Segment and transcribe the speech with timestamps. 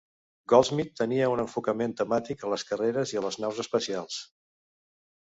[0.51, 4.17] Goldsmith tenia un enfocament temàtic a les carreres i les naus espacials.